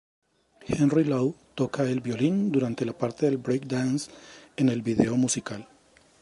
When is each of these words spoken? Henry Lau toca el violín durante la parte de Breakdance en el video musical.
Henry 0.75 1.03
Lau 1.03 1.35
toca 1.53 1.83
el 1.87 2.01
violín 2.01 2.51
durante 2.51 2.85
la 2.85 2.97
parte 2.97 3.29
de 3.29 3.35
Breakdance 3.37 4.09
en 4.57 4.69
el 4.69 4.81
video 4.81 5.15
musical. 5.15 5.67